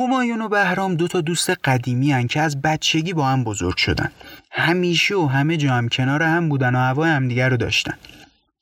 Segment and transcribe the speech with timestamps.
[0.00, 4.10] همایون و بهرام دو تا دوست قدیمی هن که از بچگی با هم بزرگ شدن.
[4.50, 7.94] همیشه و همه جا هم کنار هم بودن و هوای همدیگر رو داشتن.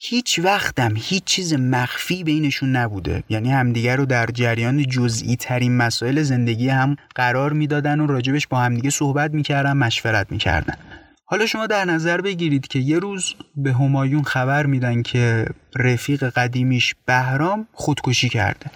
[0.01, 3.25] هیچ وقتم هیچ چیز مخفی بینشون نبوده.
[3.29, 8.61] یعنی همدیگر رو در جریان جزئی ترین مسائل زندگی هم قرار می‌دادن و راجبش با
[8.61, 10.77] همدیگه صحبت می‌کردن مشورت می‌کردن.
[11.25, 15.46] حالا شما در نظر بگیرید که یه روز به همایون خبر میدن که
[15.77, 18.71] رفیق قدیمیش بهرام خودکشی کرده.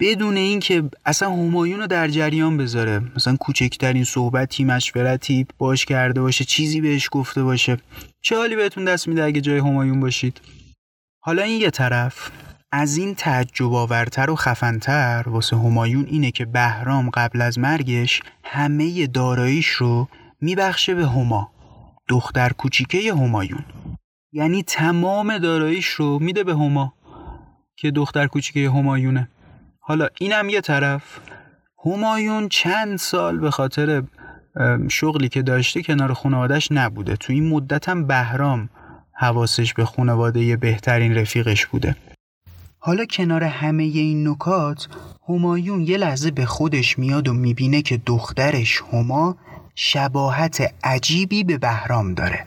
[0.00, 3.02] بدون اینکه اصلا همایون رو در جریان بذاره.
[3.16, 7.76] مثلا کوچکترین صحبتی مشورتی باش کرده باشه چیزی بهش گفته باشه.
[8.20, 10.40] چه حالی بهتون دست میده اگه جای همایون باشید؟
[11.20, 12.30] حالا این یه طرف.
[12.72, 19.06] از این تعجب آورتر و خفنتر واسه همایون اینه که بهرام قبل از مرگش همه
[19.06, 20.08] داراییش رو
[20.40, 21.50] میبخشه به هما.
[22.08, 23.64] دختر کوچیکه همایون.
[24.32, 26.94] یعنی تمام داراییش رو میده به هما.
[27.76, 29.28] که دختر کوچیکه همایونه.
[29.88, 31.02] حالا اینم یه طرف.
[31.84, 34.02] همایون چند سال به خاطر
[34.88, 37.16] شغلی که داشته کنار خانوادش نبوده.
[37.16, 38.68] تو این مدت هم بهرام
[39.12, 41.96] حواسش به خانواده بهترین رفیقش بوده.
[42.78, 44.88] حالا کنار همه این نکات
[45.28, 49.36] همایون یه لحظه به خودش میاد و می‌بینه که دخترش هما
[49.74, 52.44] شباهت عجیبی به بهرام داره.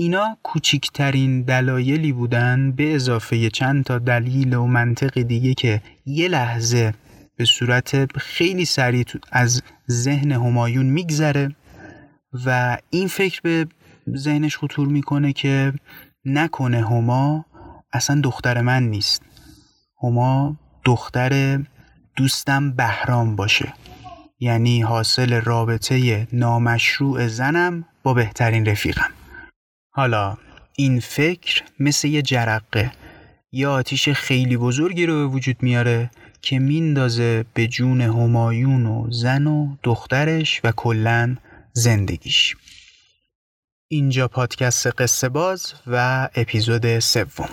[0.00, 6.94] اینا کوچکترین دلایلی بودن به اضافه چند تا دلیل و منطق دیگه که یه لحظه
[7.36, 11.54] به صورت خیلی سریع از ذهن همایون میگذره
[12.46, 13.66] و این فکر به
[14.16, 15.72] ذهنش خطور می‌کنه که
[16.24, 17.44] نکنه هما
[17.92, 19.22] اصلا دختر من نیست.
[20.02, 21.60] هما دختر
[22.16, 23.72] دوستم بهرام باشه.
[24.38, 29.10] یعنی حاصل رابطه نامشروع زنم با بهترین رفیقم.
[30.00, 30.36] حالا
[30.76, 32.92] این فکر مثل یه جرقه.
[33.52, 36.10] یه آتیش خیلی بزرگی رو به وجود میاره
[36.42, 41.36] که میندازه به جون همایون و زن و دخترش و کلا
[41.72, 42.56] زندگیش.
[43.88, 47.50] اینجا پادکست قصه باز و اپیزود سوم.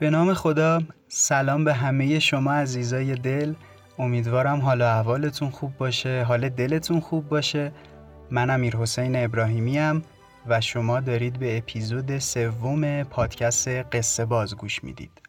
[0.00, 3.54] به نام خدا سلام به همه شما عزیزای دل.
[3.98, 7.72] امیدوارم حال احوالتون خوب باشه حال دلتون خوب باشه.
[8.30, 10.02] من امیر حسین ابراهیمی
[10.46, 15.22] و شما دارید به اپیزود سوم پادکست قصه باز گوش می‌دید.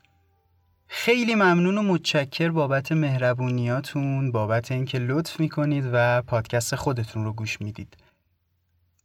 [0.88, 7.62] خیلی ممنون و متشکر بابت مهربونیاتون بابت اینکه لطف می‌کنید و پادکست خودتون رو گوش
[7.62, 7.98] می‌دید.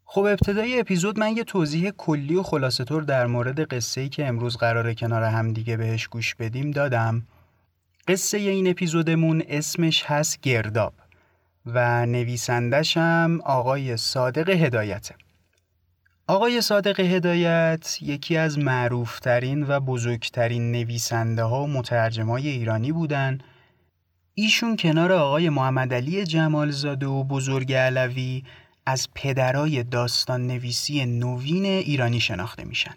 [0.09, 4.27] خب ابتدای اپیزود من یه توضیح کلی و خلاصه طور در مورد قصه ای که
[4.27, 7.27] امروز قراره کنار هم دیگه بهش گوش بدیم دادم.
[8.09, 10.95] قصه این اپیزودمون اسمش هست گرداب
[11.67, 15.15] و نویسندش هم آقای صادق هدایته.
[16.27, 23.39] آقای صادق هدایت یکی از معروفترین و بزرگترین نویسنده ها و مترجم های ایرانی بودن.
[24.35, 28.43] ایشون کنار آقای محمد علی جمالزاده و بزرگ علوی
[28.87, 32.95] از پدرای داستان نویسی نوین ایرانی شناخته میشن.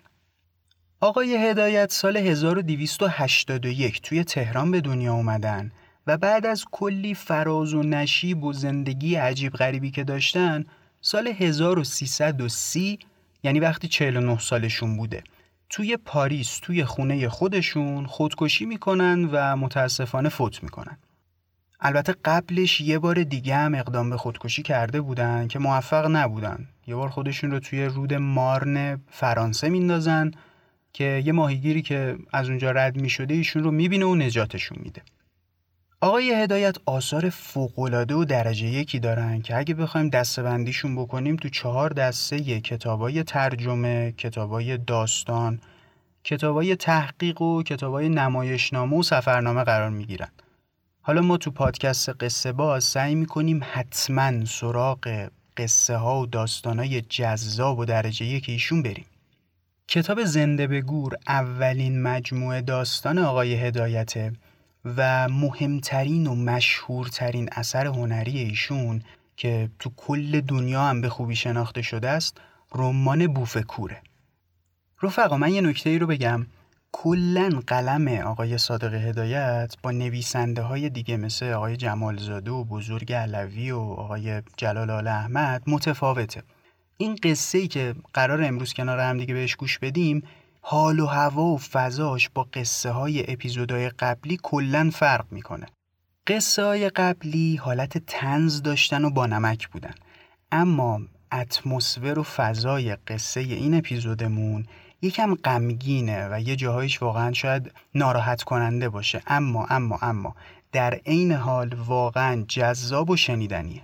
[1.02, 5.72] آقای هدایت سال 1281 توی تهران به دنیا اومدن
[6.08, 10.66] و بعد از کلی فراز و نشیب و زندگی عجیب غریبی که داشتن
[11.02, 13.00] سال 1330
[13.44, 15.24] یعنی وقتی 49 سالشون بوده
[15.70, 20.98] توی پاریس توی خونه خودشون خودکشی می‌کنن و متاسفانه فوت می‌کنن
[21.82, 26.96] البته قبلش یه بار دیگه هم اقدام به خودکشی کرده بودن که موفق نبودن یه
[26.96, 30.32] بار خودشون رو توی رود مارن فرانسه میندازن
[30.94, 35.02] که یه ماهیگیری که از اونجا رد می‌شده ایشون رو می‌بینه و نجاتشون میده
[36.02, 41.90] آقای هدایت آثار فوقالعاده و درجه یکی دارن که اگه بخوایم دستبندیشون بکنیم تو چهار
[41.90, 45.60] دسته کتابای ترجمه، کتابای داستان،
[46.24, 50.30] کتابای تحقیق و کتابای نمایشنامه و سفرنامه قرار می‌گیرن.
[51.10, 57.02] حالا ما تو پادکست قصه باز سعی می‌کنیم حتما سراغ قصه ها و داستان های
[57.02, 59.06] جذاب و درجه یک ایشون بریم.
[59.88, 64.34] کتاب زنده به گور اولین مجموعه داستان آقای هدایته
[64.86, 69.02] و مهمترین و مشهورترین اثر هنری ایشون
[69.38, 72.38] که تو کل دنیا هم به خوبی شناخته شده است
[72.76, 74.02] رمان بوفه کوره
[75.02, 76.46] رفقا من یه نکته ای رو بگم.
[76.92, 83.72] کلا قلم آقای صادق هدایت با نویسنده های دیگه مثل آقای جمالزاده و بزرگ علوی
[83.72, 86.44] و آقای جلال آل احمد متفاوته.
[86.98, 90.24] این قصه ای که قرار امروز کنار هم دیگه بهش گوش بدیم
[90.62, 95.66] حال و هوا و فضاش با قصه های اپیزودهای قبلی کلا فرق می‌کنه.
[96.28, 99.94] قصه های قبلی حالت تنز داشتن و با نمک بودن.
[100.52, 101.02] اما
[101.32, 104.66] اتمسفر و فضای قصه این اپیزودمون
[105.02, 109.22] یکم غمگینه و یه جاهایش واقعا شاید ناراحت کننده باشه.
[109.28, 110.36] اما اما اما
[110.72, 113.82] در عین حال واقعا جذاب و شنیدنیه.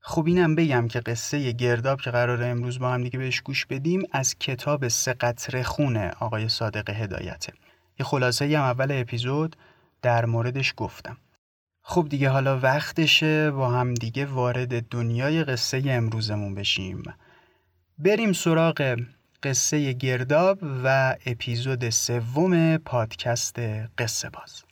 [0.00, 4.02] خب اینم بگم که قصه گرداب که قرار امروز با هم دیگه بهش گوش بدیم
[4.12, 7.52] از کتاب سه قطره خونه آقای صادق هدایته.
[7.98, 9.56] یه خلاصه هم اول اپیزود
[10.02, 11.16] در موردش گفتم.
[11.82, 17.02] خب دیگه حالا وقتشه با هم دیگه وارد دنیای قصه امروزمون بشیم.
[17.98, 18.96] بریم سراغ
[19.42, 23.56] قصه گرداب و اپیزود سوم پادکست
[23.98, 24.62] قصه باز.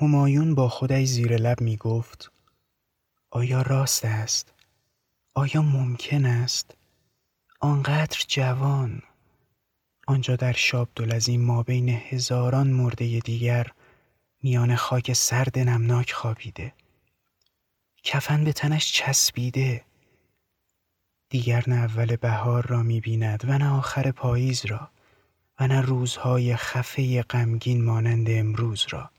[0.00, 2.32] همایون با خودش زیر لب می گفت
[3.30, 4.52] آیا راست است؟
[5.34, 6.76] آیا ممکن است؟
[7.60, 9.02] آنقدر جوان
[10.06, 10.88] آنجا در شاب
[11.26, 13.66] این ما بین هزاران مرده دیگر
[14.42, 16.72] میان خاک سرد نمناک خوابیده
[18.02, 19.84] کفن به تنش چسبیده
[21.28, 24.90] دیگر نه اول بهار را می بیند و نه آخر پاییز را
[25.60, 29.10] و نه روزهای خفه غمگین مانند امروز را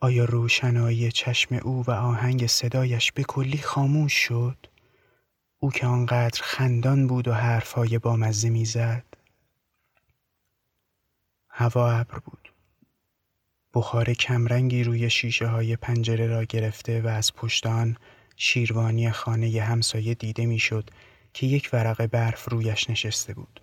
[0.00, 4.56] آیا روشنایی چشم او و آهنگ صدایش به کلی خاموش شد؟
[5.58, 9.04] او که آنقدر خندان بود و حرفهای بامزه می‌زد.
[11.48, 12.52] هوا ابر بود.
[13.74, 17.96] بخار کمرنگی روی شیشه های پنجره را گرفته و از پشت آن
[18.36, 20.90] شیروانی خانه همسایه دیده می‌شد
[21.32, 23.60] که یک ورق برف رویش نشسته بود.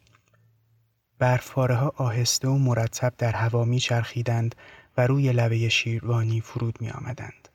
[1.20, 4.56] برفپاره ها آهسته و مرتب در هوا میچرخیدند
[4.98, 7.50] و روی لبه شیروانی فرود می آمدند.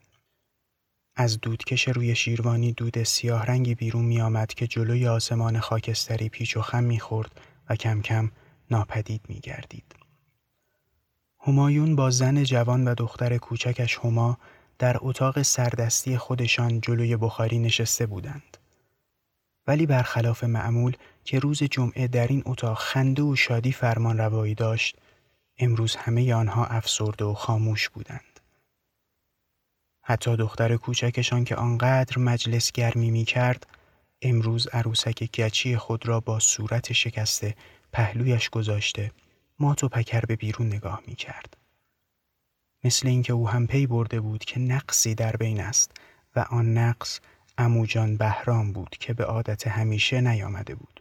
[1.17, 6.57] از دودکش روی شیروانی دود سیاه رنگی بیرون می آمد که جلوی آسمان خاکستری پیچ
[6.57, 7.41] و خم می خورد
[7.71, 8.31] و کم کم
[8.71, 9.97] ناپدید می گردید.
[11.41, 14.39] همایون با زن جوان و دختر کوچکش هما
[14.79, 18.57] در اتاق سردستی خودشان جلوی بخاری نشسته بودند.
[19.67, 24.97] ولی برخلاف معمول که روز جمعه در این اتاق خنده و شادی فرمان روایی داشت
[25.59, 28.41] امروز همه آنها افسرده و خاموش بودند.
[30.03, 33.67] حتی دختر کوچکشان که آنقدر مجلس گرمی می کرد
[34.23, 37.55] امروز عروسک گچی خود را با صورت شکسته
[37.93, 39.13] پهلویش گذاشته
[39.59, 41.57] مات و پکر به بیرون نگاه می کرد.
[42.85, 45.91] مثل اینکه او هم پی برده بود که نقصی در بین است
[46.37, 47.21] و آن نقص
[47.59, 51.01] اموجان بهرام بود که به عادت همیشه نیامده بود.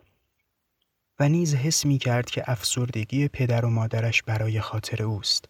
[1.20, 5.46] و نیز حس می کرد که افسردگی پدر و مادرش برای خاطر اوست.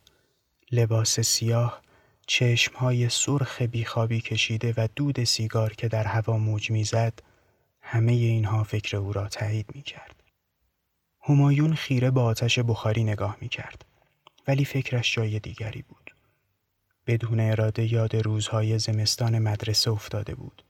[0.72, 1.82] لباس سیاه،
[2.28, 7.20] چشمهای سرخ بیخوابی کشیده و دود سیگار که در هوا موج می‌زد،
[7.82, 10.24] همه اینها فکر او را تایید می کرد.
[11.22, 13.86] همایون خیره با آتش بخاری نگاه می کرد.
[14.48, 16.16] ولی فکرش جای دیگری بود.
[17.08, 20.64] بدون اراده یاد روزهای زمستان مدرسه افتاده بود.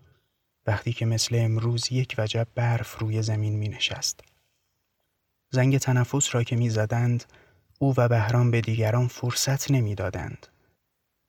[0.67, 4.19] وقتی که مثل امروز یک وجب برف روی زمین می نشست.
[5.49, 7.23] زنگ تنفس را که می‌زدند
[7.79, 10.47] او و بهرام به دیگران فرصت نمی‌دادند.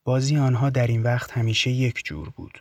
[0.05, 2.61] بازی آنها در این وقت همیشه یک جور بود.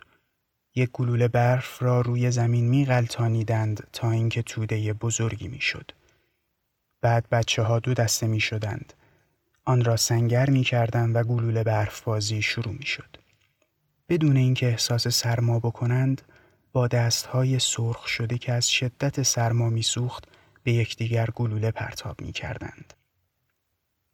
[0.74, 5.90] یک گلوله برف را روی زمین می غلطانیدند تا اینکه توده بزرگی می‌شد.
[7.00, 8.92] بعد بچه ها دو دسته می شدند.
[9.64, 13.16] آن را سنگر می کردند و گلوله برف بازی شروع می شد.
[14.08, 16.22] بدون اینکه احساس سرما بکنند
[16.72, 20.24] با دستهای سرخ شده که از شدت سرما می سوخت
[20.62, 22.94] به یکدیگر گلوله پرتاب می کردند.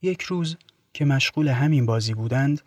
[0.03, 0.57] یک روز
[0.93, 2.61] که مشغول همین بازی بودند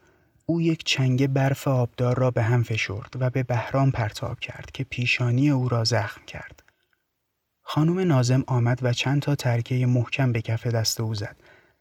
[0.46, 4.84] او یک چنگ برف آبدار را به هم فشرد و به بهرام پرتاب کرد که
[4.84, 6.64] پیشانی او را زخم کرد.
[7.62, 11.36] خانم نازم آمد و چند تا ترکه محکم به کف دست او زد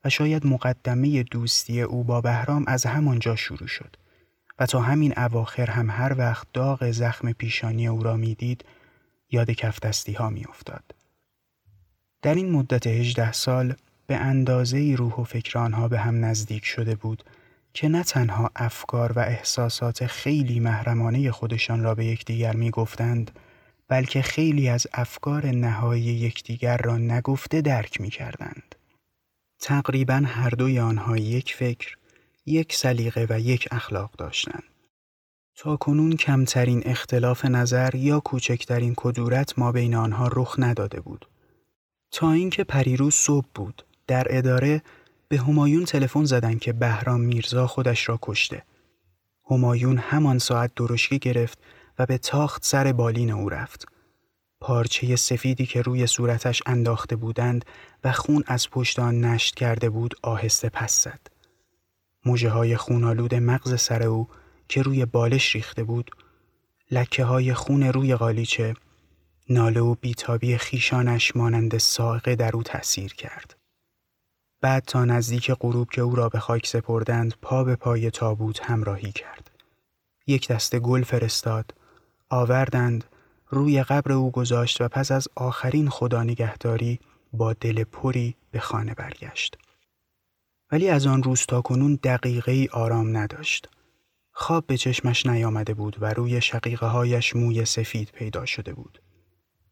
[0.05, 3.97] و شاید مقدمه دوستی او با بهرام از همانجا شروع شد
[4.59, 8.65] و تا همین اواخر هم هر وقت داغ زخم پیشانی او را می‌دید
[9.31, 10.96] یاد کف دستی ها می افتاد.
[12.27, 13.75] در این مدت هجده سال
[14.07, 17.25] به اندازه روح و فکر آنها به هم نزدیک شده بود
[17.73, 23.31] که نه تنها افکار و احساسات خیلی محرمانه خودشان را به یکدیگر می گفتند
[23.89, 28.75] بلکه خیلی از افکار نهایی یکدیگر را نگفته درک می کردند.
[29.61, 31.97] تقریبا هر دوی آنها یک فکر،
[32.47, 34.65] یک سلیقه و یک اخلاق داشتند.
[35.57, 41.27] تا کنون کمترین اختلاف نظر یا کوچکترین کدورت ما بین آنها رخ نداده بود.
[42.11, 44.83] تا اینکه پریروز صبح بود در اداره
[45.29, 48.63] به همایون تلفن زدن که بهرام میرزا خودش را کشته.
[49.51, 51.59] همایون همان ساعت درشکی گرفت
[51.99, 53.87] و به تاخت سر بالین او رفت.
[54.61, 57.65] پارچه سفیدی که روی صورتش انداخته بودند
[58.05, 61.21] و خون از پشت آن نشت کرده بود آهسته پس زد.
[62.25, 64.29] موجه های خونالود مغز سر او
[64.69, 66.11] که روی بالش ریخته بود
[66.91, 68.75] لکه های خون روی قالیچه
[69.49, 73.57] ناله و بیتابی خیشانش مانند ساقه در او تأثیر کرد.
[74.61, 79.13] بعد تا نزدیک غروب که او را به خاک سپردند پا به پای تابوت همراهی
[79.13, 79.51] کرد.
[80.27, 81.75] یک دسته گل فرستاد،
[82.29, 83.05] آوردند،
[83.49, 87.01] روی قبر او گذاشت و پس از آخرین خدا نگهداری
[87.33, 89.59] با دل پری به خانه برگشت.
[90.73, 93.69] ولی از آن روز تا کنون دقیقه ای آرام نداشت.
[94.33, 99.03] خواب به چشمش نیامده بود و روی شقیقه هایش موی سفید پیدا شده بود.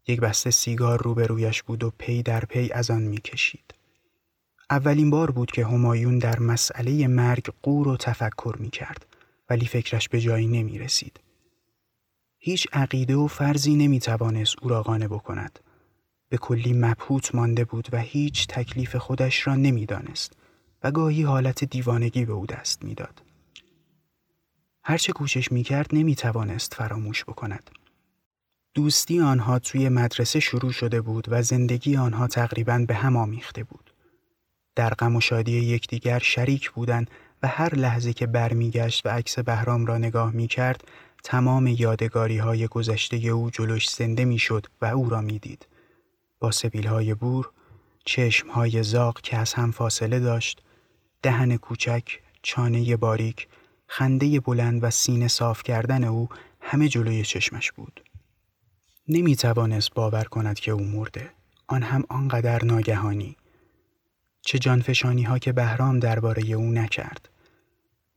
[0.07, 3.73] یک بسته سیگار روبرویش بود و پی در پی از آن می‌کشید.
[4.69, 9.05] اولین بار بود که همایون در مسئله مرگ قور و تفکر می کرد
[9.49, 11.19] ولی فکرش به جایی نمی رسید.
[12.37, 15.59] هیچ عقیده و فرضی نمی توانست او را قانع بکند.
[16.29, 20.33] به کلی مبهوت مانده بود و هیچ تکلیف خودش را نمی‌دانست
[20.83, 23.21] و گاهی حالت دیوانگی به او دست می‌داد.
[24.83, 27.71] هرچه کوشش می کرد نمی توانست فراموش بکند.
[28.75, 33.93] دوستی آنها توی مدرسه شروع شده بود و زندگی آنها تقریبا به هم آمیخته بود.
[34.75, 37.11] در غم و شادی یکدیگر شریک بودند
[37.43, 40.83] و هر لحظه که برمیگشت و عکس بهرام را نگاه می کرد
[41.23, 45.67] تمام یادگاری های گذشته او جلوش زنده می شد و او را می دید.
[46.39, 47.49] با سبیل های بور،
[48.05, 50.61] چشم های زاق که از هم فاصله داشت،
[51.21, 53.47] دهن کوچک، چانه باریک،
[53.87, 56.29] خنده بلند و سینه صاف کردن او
[56.61, 58.04] همه جلوی چشمش بود.
[59.07, 61.31] نمی توانست باور کند که او مرده.
[61.67, 63.37] آن هم آنقدر ناگهانی.
[64.41, 67.29] چه جانفشانی ها که بهرام درباره او نکرد.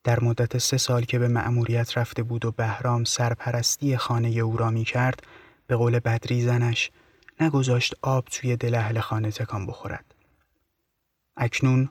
[0.05, 4.71] در مدت سه سال که به مأموریت رفته بود و بهرام سرپرستی خانه او را
[4.71, 5.23] می کرد
[5.67, 6.91] به قول بدری زنش
[7.41, 10.15] نگذاشت آب توی دل اهل خانه تکان بخورد.
[11.37, 11.89] اکنون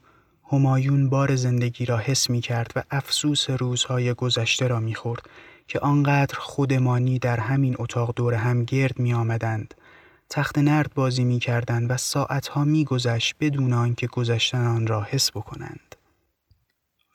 [0.52, 5.30] همایون بار زندگی را حس می کرد و افسوس روزهای گذشته را می خورد
[5.68, 9.74] که آنقدر خودمانی در همین اتاق دور هم گرد می آمدند
[10.30, 15.32] تخت نرد بازی می کردند و ساعتها می گذشت بدون آنکه گذشتن آن را حس
[15.32, 15.96] بکنند.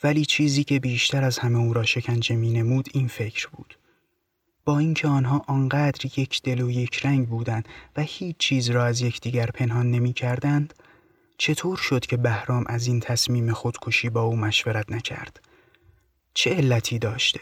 [0.05, 3.79] ولی چیزی که بیشتر از همه او را شکنجه می نمود این فکر بود.
[4.65, 9.01] با اینکه آنها آنقدر یک دل و یک رنگ بودند و هیچ چیز را از
[9.01, 10.75] یکدیگر پنهان نمی کردند،
[11.39, 15.41] چطور شد که بهرام از این تصمیم خودکشی با او مشورت نکرد؟
[16.35, 17.41] چه علتی داشته؟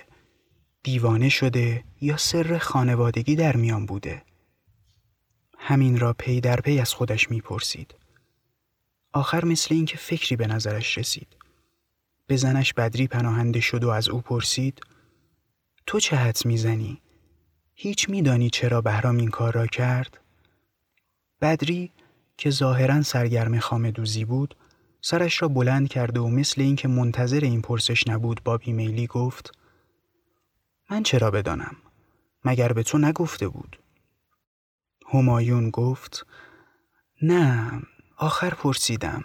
[0.83, 4.23] دیوانه شده یا سر خانوادگی در میان بوده؟
[5.59, 7.95] همین را پی در پی از خودش می‌پرسید.
[9.13, 11.37] آخر مثل اینکه فکری به نظرش رسید.
[12.27, 14.81] به زنش بدری پناهنده شد و از او پرسید
[15.87, 17.01] تو چه حد می‌زنی؟
[17.75, 20.21] هیچ میدانی چرا بهرام این کار را کرد؟
[21.41, 21.93] بدری
[22.37, 24.57] که ظاهرا سرگرم خام دوزی بود
[25.01, 29.60] سرش را بلند کرده و مثل اینکه منتظر این پرسش نبود با بیمیلی گفت
[30.91, 31.77] من چرا بدانم؟
[32.45, 33.79] مگر به تو نگفته بود؟
[35.13, 36.27] همایون گفت
[37.23, 37.71] نه
[38.17, 39.25] آخر پرسیدم.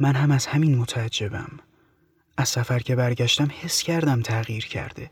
[0.00, 1.60] من هم از همین متعجبم.
[2.36, 5.10] از سفر که برگشتم حس کردم تغییر کرده.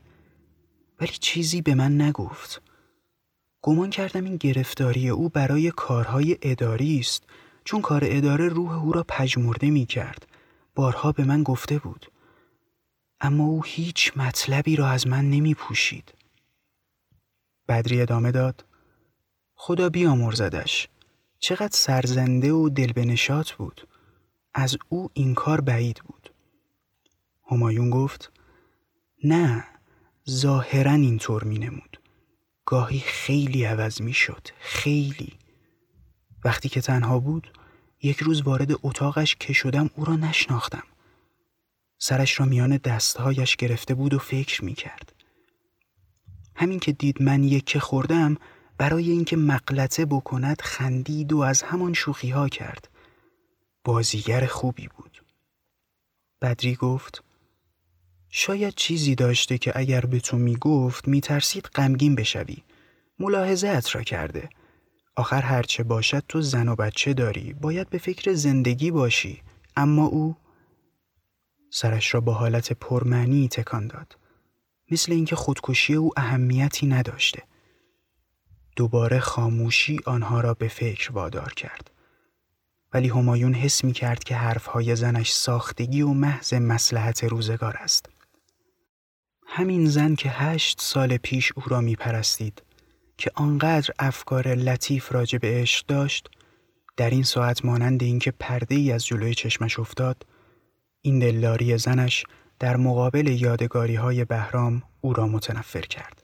[1.01, 2.63] ولی چیزی به من نگفت.
[3.63, 7.23] گمان کردم این گرفتاری او برای کارهای اداری است
[7.65, 10.27] چون کار اداره روح او را پژمرده می کرد
[10.75, 12.07] بارها به من گفته بود.
[13.21, 16.15] اما او هیچ مطلبی را از من نمی پوشید
[17.69, 18.65] بدری ادامه داد
[19.55, 20.89] خدا بیامرزدش
[21.41, 23.89] چقدر سرزنده و دل نشات بود.
[24.55, 26.33] از او این کار بعید بود.
[27.51, 28.33] همایون گفت
[29.25, 29.65] نه
[30.31, 32.01] ظاهرا اینطور می نمود
[32.65, 35.39] گاهی خیلی عوض می شد خیلی.
[36.45, 37.53] وقتی که تنها بود
[38.03, 40.85] یک روز وارد اتاقش که شدم او را نشناختم.
[42.03, 45.13] سرش را میان دستهایش گرفته بود و فکر می کرد
[46.55, 48.37] همین که دید من یک خوردم
[48.79, 52.89] برای اینکه مقلته بکند خندید و از همان شوخی ها کرد
[53.85, 55.25] بازیگر خوبی بود.
[56.43, 57.25] بدری گفت
[58.31, 62.57] شاید چیزی داشته که اگر به تو می‌گفت میترسید غمگین بشوی.
[63.19, 64.49] ملاحظه را کرده.
[65.17, 67.53] آخر هرچه باشد تو زن و بچه داری.
[67.53, 69.43] باید به فکر زندگی باشی.
[69.77, 70.37] اما او
[71.71, 74.17] سرش را با حالت پرمعنی تکان داد.
[74.91, 77.43] مثل اینکه خودکشی او اهمیتی نداشته.
[78.77, 81.91] دوباره خاموشی آنها را به فکر وادار کرد.
[82.93, 88.07] ولی همایون حس می کرد که حرفهای زنش ساختگی و محض مسلحت روزگار است.
[89.47, 92.63] همین زن که هشت سال پیش او را می پرستید
[93.19, 96.29] که آنقدر افکار لطیف راجع به عشق داشت
[96.97, 100.27] در این ساعت مانند اینکه پرده ای از جلوی چشمش افتاد
[101.03, 102.25] این دلداری زنش
[102.59, 106.23] در مقابل یادگاری های بهرام او را متنفر کرد.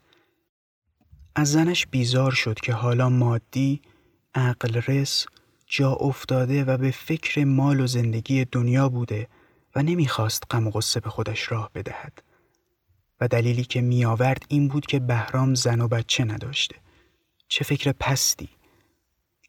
[1.35, 3.83] از زنش بیزار شد که حالا مادی،
[4.35, 5.27] عقل رس،
[5.67, 9.29] جا افتاده و به فکر مال و زندگی دنیا بوده
[9.75, 12.23] و نمی‌خواست غم و غصه به خودش راه بدهد.
[13.21, 16.77] و دلیلی که می آورد این بود که بهرام زن و بچه نداشته.
[17.49, 18.49] چه فکر پستی.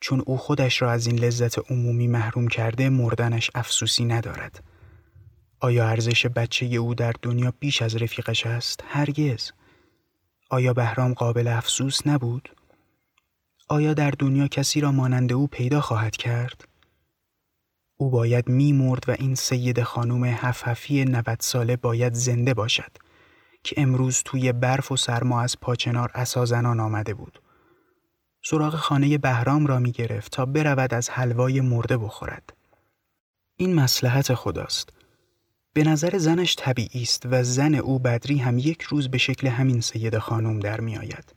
[0.01, 4.63] چون او خودش را از این لذت عمومی محروم کرده مردنش افسوسی ندارد.
[5.59, 9.51] آیا ارزش بچه او در دنیا بیش از رفیقش است؟ هرگز.
[10.49, 12.49] آیا بهرام قابل افسوس نبود؟
[13.69, 16.67] آیا در دنیا کسی را مانند او پیدا خواهد کرد؟
[17.97, 22.91] او باید میمرد و این سید خانم هفهفی نوت ساله باید زنده باشد
[23.63, 27.41] که امروز توی برف و سرما از پاچنار اسازنان آمده بود.
[28.43, 32.53] سراغ خانه بهرام را می گرفت تا برود از حلوای مرده بخورد.
[33.55, 34.96] این مسلحت خداست.
[35.73, 39.81] به نظر زنش طبیعی است و زن او بدری هم یک روز به شکل همین
[39.81, 41.33] سید خانم در می آید.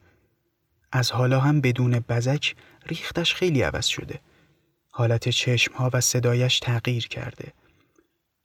[0.93, 2.55] از حالا هم بدون بزک
[2.87, 4.21] ریختش خیلی عوض شده.
[4.91, 7.53] حالت چشمها و صدایش تغییر کرده.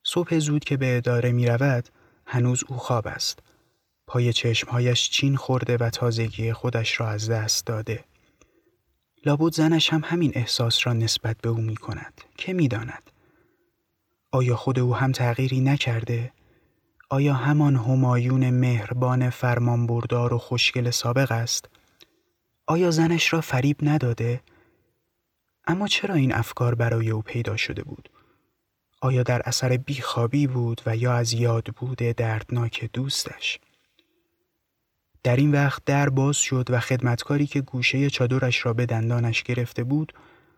[0.03, 1.89] صبح زود که به اداره می رود،
[2.25, 3.39] هنوز او خواب است.
[4.07, 8.03] پای چشمهایش چین خورده و تازگی خودش را از دست داده.
[9.25, 12.21] لابد زنش هم همین احساس را نسبت به او می کند.
[12.37, 13.11] که می داند؟
[14.35, 16.31] آیا خود او هم تغییری نکرده؟
[17.09, 21.69] آیا همان همایون مهربان فرمانبردار و خوشگل سابق است؟
[22.67, 24.41] آیا زنش را فریب نداده؟
[25.67, 28.09] اما چرا این افکار برای او پیدا شده بود؟
[29.01, 33.59] آیا در اثر بیخوابی بود و یا از یاد بوده دردناک دوستش؟
[35.23, 39.83] در این وقت در باز شد و خدمتکاری که گوشه چادرش را به دندانش گرفته
[39.83, 40.13] بود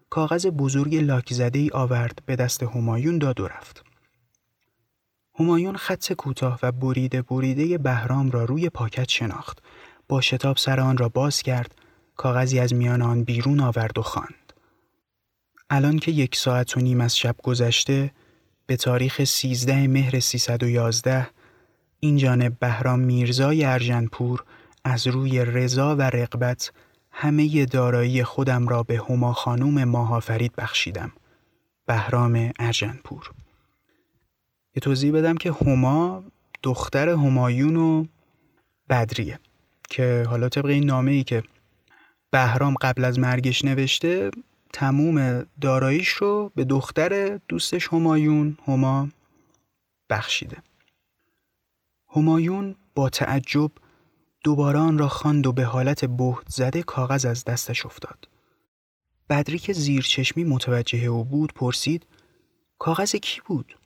[0.09, 3.83] کاغذ بزرگ لاک زده ای آورد به دست همایون داد و رفت.
[5.39, 9.59] همایون خط کوتاه و بریده بریده بهرام را روی پاکت شناخت.
[10.07, 11.75] با شتاب سر آن را باز کرد،
[12.15, 14.53] کاغذی از میان آن بیرون آورد و خواند.
[15.69, 18.11] الان که یک ساعت و نیم از شب گذشته،
[18.65, 21.27] به تاریخ 13 مهر 311
[21.99, 24.43] این جانب بهرام میرزای ارجنپور
[24.83, 26.71] از روی رضا و رقبت
[27.19, 31.11] همه دارایی خودم را به هما خانوم ماهافرید بخشیدم.
[31.85, 33.31] بهرام ارجنپور
[34.75, 36.23] یه توضیح بدم که هما
[36.63, 38.05] دختر همایون و
[38.89, 39.39] بدریه
[39.89, 41.43] که حالا طبق این نامه ای که
[42.31, 44.31] بهرام قبل از مرگش نوشته
[44.73, 49.09] تموم داراییش رو به دختر دوستش همایون هما
[50.09, 50.57] بخشیده
[52.15, 53.71] همایون با تعجب
[54.47, 58.27] دوباره آن را خواند و به حالت بهت زده کاغذ از دستش افتاد.
[59.29, 62.05] بدری که زیر چشمی متوجه او بود پرسید
[62.79, 63.77] کاغذ کی بود؟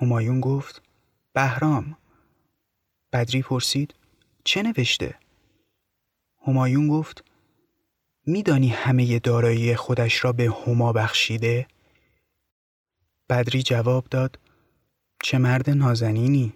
[0.00, 0.82] همایون گفت
[1.32, 1.96] بهرام.
[3.12, 3.94] بدری پرسید
[4.44, 5.14] چه نوشته؟
[6.46, 7.24] همایون گفت
[8.26, 11.66] میدانی همه دارایی خودش را به هما بخشیده؟
[13.28, 14.38] بدری جواب داد
[15.22, 16.52] چه مرد نازنینی؟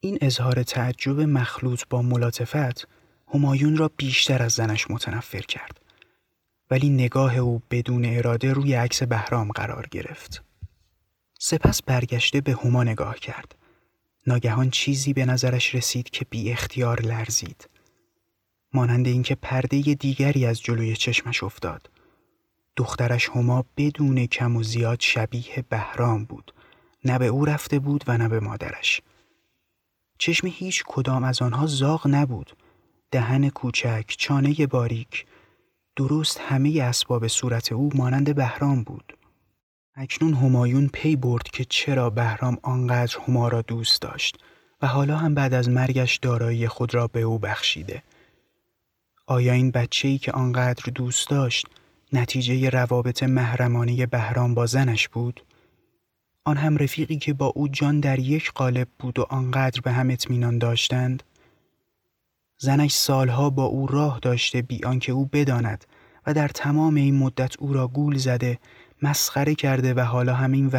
[0.00, 2.88] این اظهار تعجب مخلوط با ملاتفت
[3.34, 5.80] همایون را بیشتر از زنش متنفر کرد.
[6.70, 10.44] ولی نگاه او بدون اراده روی عکس بهرام قرار گرفت.
[11.38, 13.54] سپس برگشته به هما نگاه کرد.
[14.26, 17.68] ناگهان چیزی به نظرش رسید که بی اختیار لرزید.
[18.72, 21.90] مانند اینکه پرده دیگری از جلوی چشمش افتاد.
[22.76, 26.54] دخترش هما بدون کم و زیاد شبیه بهرام بود.
[27.04, 29.00] نه به او رفته بود و نه به مادرش.
[30.18, 32.56] چشم هیچ کدام از آنها زاغ نبود.
[33.10, 35.26] دهن کوچک چانه باریک
[35.96, 39.16] درست همه اسباب صورت او مانند بهرام بود.
[39.94, 44.36] اکنون همایون پی برد که چرا بهرام آنقدر هما را دوست داشت
[44.82, 48.02] و حالا هم بعد از مرگش دارایی خود را به او بخشیده.
[49.26, 51.66] آیا این بچه ای که آنقدر دوست داشت
[52.12, 55.42] نتیجه روابط محرمانه بهرام با زنش بود؟
[56.46, 60.10] آن هم رفیقی که با او جان در یک قالب بود و آنقدر به هم
[60.10, 61.22] اطمینان داشتند؟
[62.58, 65.84] زنش سالها با او راه داشته بی آنکه او بداند
[66.26, 68.58] و در تمام این مدت او را گول زده
[69.02, 70.70] مسخره کرده و حالا همین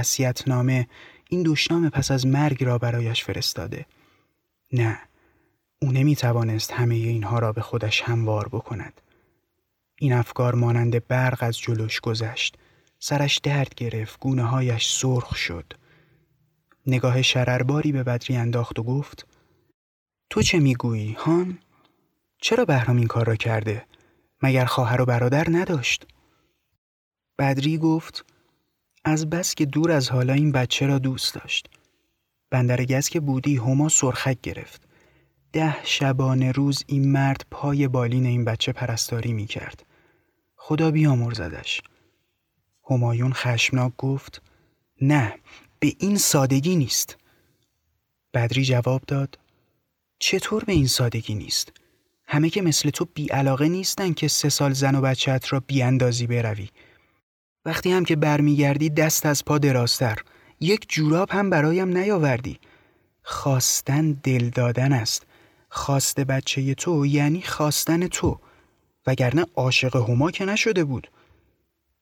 [0.47, 0.87] نامه
[1.29, 3.85] این دشنام پس از مرگ را برایش فرستاده.
[4.73, 4.99] نه
[5.81, 9.01] او نمی توانست همه اینها را به خودش هموار بکند.
[9.99, 12.57] این افکار مانند برق از جلوش گذشت.
[12.99, 15.73] سرش درد گرفت گونه هایش سرخ شد
[16.87, 19.27] نگاه شررباری به بدری انداخت و گفت
[20.29, 21.59] تو چه می‌گویی هان؟
[22.41, 23.85] چرا بهرام این کار را کرده؟
[24.41, 26.07] مگر خواهر و برادر نداشت؟
[27.39, 28.25] بدری گفت
[29.05, 31.69] از بس که دور از حالا این بچه را دوست داشت.
[32.49, 34.81] بندرگز که بودی هما سرخک گرفت.
[35.53, 39.85] ده شبانه روز این مرد پای بالین این بچه پرستاری می کرد.
[40.55, 41.81] خدا بیامرزدش.
[42.89, 44.41] همایون خشمناک گفت
[45.01, 45.33] نه
[45.79, 47.17] به این سادگی نیست.
[48.33, 49.39] بدری جواب داد
[50.19, 51.73] چطور به این سادگی نیست؟
[52.25, 56.69] همه که مثل تو بیعلاقه نیستن که سه سال زن و بچهت را بیاندازی بروی.
[57.65, 60.17] وقتی هم که برمیگردی دست از پا دراستر
[60.59, 62.59] یک جوراب هم برایم نیاوردی.
[63.23, 65.25] خواستن دل دادن است.
[65.69, 68.39] خواست بچه تو یعنی خواستن تو.
[69.07, 71.11] وگرنه عاشق هما که نشده بود.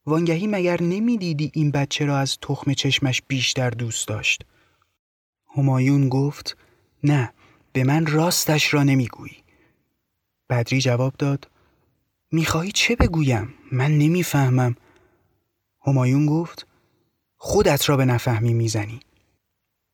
[0.06, 4.44] وانگهی مگر نمی‌دیدی این بچه را از تخم چشمش بیشتر دوست داشت؟
[5.56, 6.56] همایون گفت
[7.04, 7.32] نه
[7.72, 9.36] به من راستش را نمی‌گویی.
[10.50, 11.50] بدری جواب داد
[12.32, 14.76] می‌خواهی چه بگویم؟ من نمی‌فهمم.
[15.86, 16.66] همایون گفت
[17.36, 19.00] خودت را به نفهمی می‌زنی.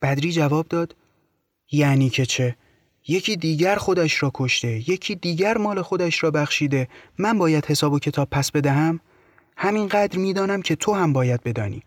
[0.02, 0.96] بدری جواب داد
[1.72, 2.56] یعنی که چه؟
[3.08, 7.98] یکی دیگر خودش را کشته یکی دیگر مال خودش را بخشیده من باید حساب و
[7.98, 9.00] کتاب پس بدهم
[9.56, 11.82] همینقدر می‌دانم که تو هم باید بدانی.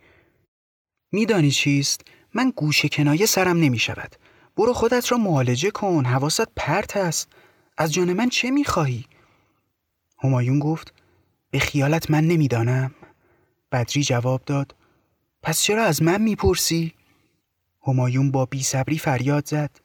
[1.12, 2.02] میدانی چیست؟
[2.34, 4.16] من گوشه کنایه سرم نمی شود
[4.58, 7.30] برو خودت را معالجه کن حواست پرت است.
[7.78, 9.06] از جان من چه می‌خواهی؟
[10.24, 10.94] همایون گفت
[11.52, 12.92] به خیالت من نمی‌دانم.
[13.72, 14.76] بدری جواب داد
[15.44, 16.94] پس چرا از من می‌پرسی؟
[17.88, 19.80] همایون با بیصبری فریاد زد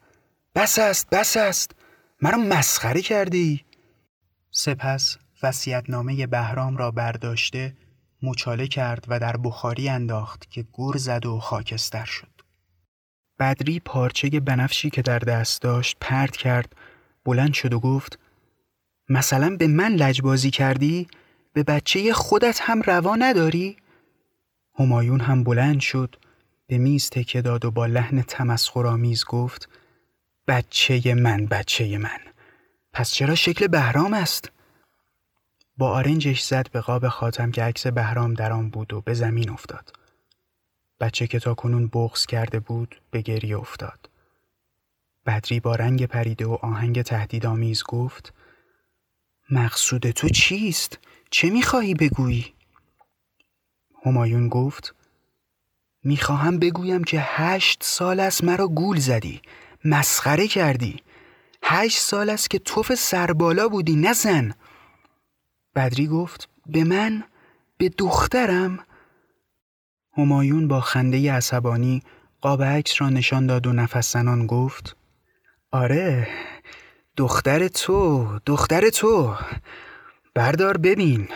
[0.54, 1.70] بس است بس است.
[2.22, 3.60] مرا مسخره کرده ای
[4.50, 7.76] سپس وسیعتنامه بهرام را برداشته
[8.22, 12.40] مچاله کرد و در بخاری انداخت که گر زد و خاکستر شد
[13.38, 16.76] بدری پارچه بنفشی که در دست داشت پرت کرد
[17.24, 18.18] بلند شد و گفت
[19.08, 21.08] مثلا به من لجبازی کردی؟
[21.52, 23.76] به بچه خودت هم روا نداری؟
[24.78, 26.16] همایون هم بلند شد
[26.66, 29.68] به میز تکه داد و با لحن تمسخرآمیز گفت
[30.48, 32.18] بچه من بچه من
[32.92, 34.50] پس چرا شکل بهرام است؟
[35.80, 39.50] با آرنجش زد به قاب خاتم که عکس بهرام در آن بود و به زمین
[39.50, 39.92] افتاد.
[41.00, 44.10] بچه که تا کنون بغز کرده بود به گریه افتاد.
[45.26, 48.32] بدری با رنگ پریده و آهنگ تهدیدآمیز گفت
[49.50, 50.98] مقصود تو چیست؟
[51.30, 52.54] چه می‌خواهی بگویی؟
[54.06, 54.94] همایون گفت
[56.04, 59.42] می‌خواهم بگویم که هشت سال است مرا گول زدی
[59.84, 61.02] مسخره کردی
[61.62, 64.54] هشت سال است که توف سربالا بودی نزن
[65.74, 67.24] بدری گفت به من
[67.78, 68.78] به دخترم.
[70.16, 72.02] همایون با خنده عصبانی
[72.40, 74.96] قاب عکس را نشان داد و نفس زنان گفت
[75.72, 76.28] آره
[77.16, 79.34] دختر تو دختر تو.
[80.34, 81.28] بردار ببین.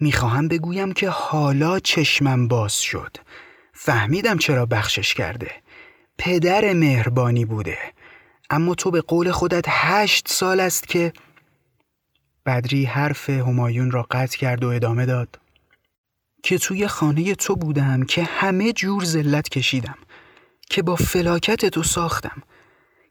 [0.00, 3.16] می‌خواهم بگویم که حالا چشمم باز شد.
[3.72, 5.50] فهمیدم چرا بخشش کرده.
[6.18, 7.78] پدر مهربانی بوده.
[8.50, 11.12] اما تو به قول خودت هشت سال است که
[12.46, 15.38] بدری حرف همایون را قطع کرد و ادامه داد.
[16.42, 19.98] که توی خانه تو بودم که همه جور زلت کشیدم
[20.70, 22.42] که با فلاکت تو ساختم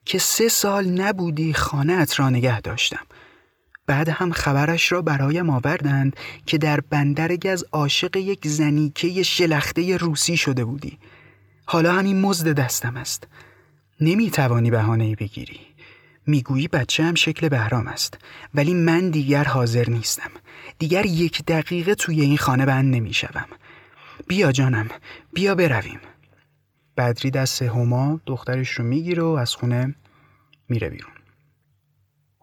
[0.05, 3.05] که سه سال نبودی خانهت را نگه داشتم.
[3.87, 10.37] بعد هم خبرش را برایم آوردند که در بندر گز عاشق یک زنیکه شلخته روسی
[10.37, 10.97] شده بودی.
[11.65, 13.27] حالا همین مزد دستم است.
[14.01, 15.74] نمی توانی بهانه بگیری.
[16.27, 18.17] می‌گویی بچه هم شکل بهرام است
[18.53, 20.31] ولی من دیگر حاضر نیستم
[20.79, 23.45] دیگر یک دقیقه توی این خانه بند نمی شوم.
[24.27, 24.89] بیا جانم
[25.33, 25.99] بیا برویم
[26.97, 29.95] بدری دست هما دخترش رو می‌گیره و از خونه
[30.69, 31.11] میره بیرون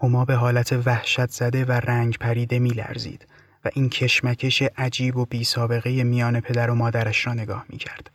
[0.03, 3.27] هما به حالت وحشت زده و رنگ پریده میلرزید
[3.65, 8.11] و این کشمکش عجیب و بی سابقه میان پدر و مادرش را نگاه می‌کرد.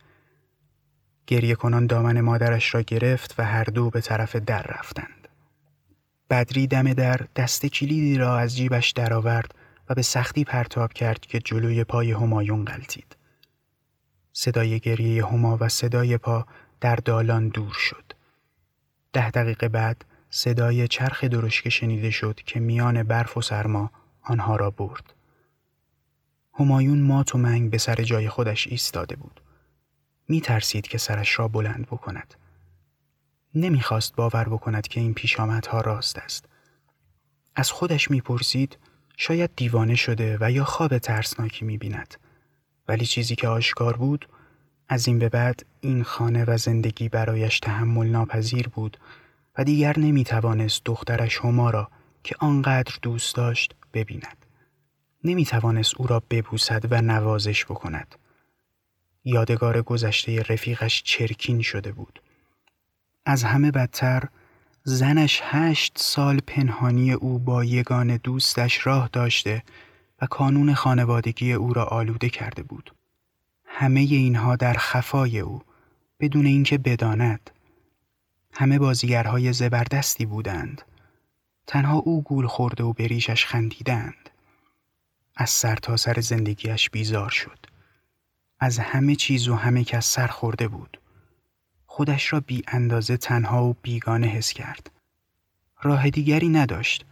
[1.26, 5.17] گریه کنان دامن مادرش را گرفت و هر دو به طرف در رفتند.
[6.30, 9.54] بدری دم در دست کلیدی را از جیبش درآورد
[9.88, 13.16] و به سختی پرتاب کرد که جلوی پای همایون غلطید.
[14.32, 16.46] صدای گریه هما و صدای پا
[16.80, 18.12] در دالان دور شد.
[19.12, 23.90] ده دقیقه بعد صدای چرخ درشک شنیده شد که میان برف و سرما
[24.22, 25.14] آنها را برد.
[26.60, 29.40] همایون مات و منگ به سر جای خودش ایستاده بود.
[30.28, 32.34] می ترسید که سرش را بلند بکند.
[33.54, 36.44] نمی‌خواست باور بکند که این پیشامدها راست است.
[37.56, 38.78] از خودش می‌پرسید
[39.16, 42.14] شاید دیوانه شده و یا خواب ترسناکی می‌بیند.
[42.88, 44.28] ولی چیزی که آشکار بود
[44.88, 48.98] از این به بعد این خانه و زندگی برایش تحمل ناپذیر بود
[49.58, 51.88] و دیگر نمی توانست دخترش هما را
[52.24, 54.46] که آنقدر دوست داشت ببیند.
[55.24, 58.14] نمی توانست او را ببوسد و نوازش بکند.
[59.24, 62.22] یادگار گذشته رفیقش چرکین شده بود.
[63.30, 64.28] از همه بدتر
[64.84, 69.62] زنش هشت سال پنهانی او با یگان دوستش راه داشته
[70.22, 72.94] و کانون خانوادگی او را آلوده کرده بود.
[73.64, 75.62] همه اینها در خفای او
[76.20, 77.50] بدون اینکه بداند.
[78.52, 80.82] همه بازیگرهای زبردستی بودند.
[81.66, 84.30] تنها او گول خورده و بریشش خندیدند.
[85.36, 87.58] از سر تا سر زندگیش بیزار شد.
[88.60, 90.98] از همه چیز و همه کس سر خورده بود.
[91.98, 94.90] خودش را بی اندازه تنها و بیگانه حس کرد.
[95.82, 97.04] راه دیگری نداشت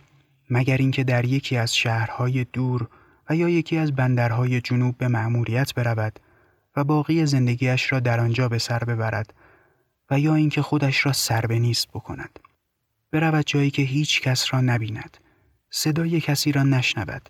[0.50, 2.88] مگر اینکه در یکی از شهرهای دور
[3.30, 6.20] و یا یکی از بندرهای جنوب به مأموریت برود
[6.76, 9.34] و باقی زندگیش را در آنجا به سر ببرد
[10.10, 12.38] و یا اینکه خودش را سر به نیست بکند.
[13.12, 15.16] برود جایی که هیچ کس را نبیند
[15.70, 17.28] صدای کسی را نشنود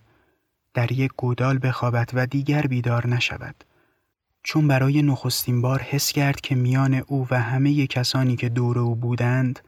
[0.73, 3.63] در یک گودال بخوابد و دیگر بیدار نشود.
[4.43, 8.95] چون برای نخستین بار حس کرد که میان او و همه کسانی که دور او
[8.95, 9.59] بودند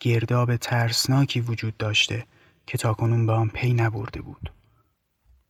[0.00, 2.26] گرداب ترسناکی وجود داشته
[2.66, 4.52] که تاکنون به آن پی نبرده بود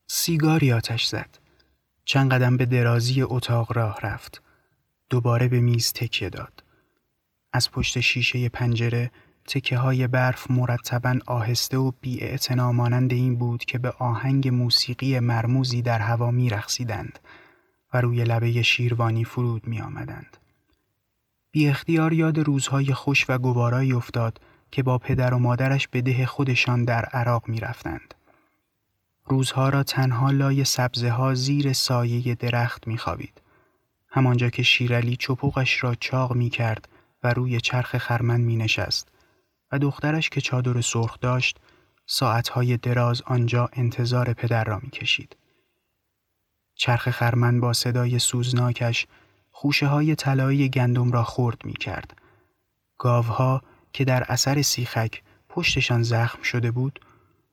[0.07, 1.39] سیگاری آتش زد
[2.05, 4.43] چند قدم به درازی اتاق راه رفت.
[5.11, 6.65] دوباره به میز تکیه داد.
[7.53, 9.11] از پشت شیشه پنجره
[9.47, 15.83] تکه های برف مرتبا آهسته و بی مانند این بود که به آهنگ موسیقی مرموزی
[15.83, 17.19] در هوا می رخصیدند
[17.93, 20.37] و روی لبه شیروانی فرود می آمدند.
[21.51, 26.27] بی اختیار یاد روزهای خوش و گوارایی افتاد که با پدر و مادرش به ده
[26.27, 28.15] خودشان در عراق می رفتند.
[29.27, 33.41] روزها را تنها لای سبزه ها زیر سایه درخت می خوابید.
[34.09, 36.89] همانجا که شیرلی چپوقش را چاق می کرد
[37.23, 39.09] و روی چرخ خرمن می نشست
[39.73, 41.59] و دخترش که چادر سرخ داشت
[42.07, 45.37] ساعتهای دراز آنجا انتظار پدر را می کشید.
[46.81, 49.07] چرخ خرمن با صدای سوزناکش
[49.51, 52.17] خوشه های طلایی گندم را خورد می کرد.
[52.99, 53.63] گاوها
[53.93, 57.01] که در اثر سیخک پشتشان زخم شده بود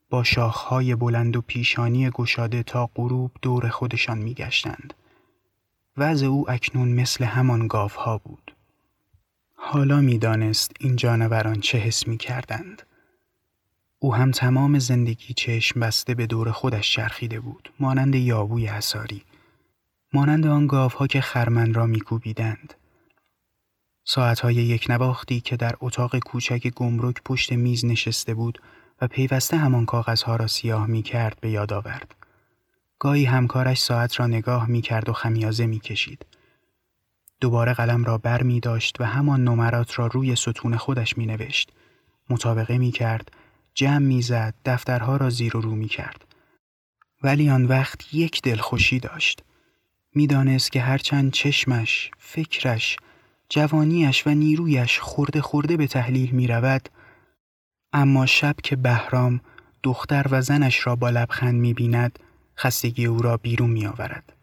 [0.10, 4.94] با شاخهای بلند و پیشانی گشاده تا غروب دور خودشان میگشتند.
[5.98, 8.56] وضع او اکنون مثل همان گاوها بود.
[9.56, 12.87] حالا می‌دانست این جانوران چه حس می کردند.
[14.00, 19.24] او هم تمام زندگی چشم بسته به دور خودش چرخیده بود مانند یابوی حساری
[20.14, 22.74] مانند آن گاوها که خرمن را میکوبیدند
[24.10, 28.62] ساعتهای یک نواختی که در اتاق کوچک گمرک پشت میز نشسته بود
[29.02, 32.16] و پیوسته همان کاغذها را سیاه می کرد به یاد آورد.
[33.00, 36.26] گاهی همکارش ساعت را نگاه می کرد و خمیازه می کشید.
[37.42, 41.72] دوباره قلم را بر می داشت و همان نمرات را روی ستون خودش می نوشت.
[42.30, 43.32] مطابقه می کرد،
[43.78, 46.26] جمع می زد، دفترها را زیر و رو می کرد.
[47.24, 49.44] ولی آن وقت یک دلخوشی داشت.
[50.16, 52.98] می‌دانست که هرچند چشمش، فکرش،
[53.50, 56.90] جوانیش و نیرویش خورده خورده به تحلیل می رود،
[57.94, 59.42] اما شب که بهرام
[59.84, 62.20] دختر و زنش را با لبخند می بیند
[62.58, 64.34] خستگی او را بیرون می آورد.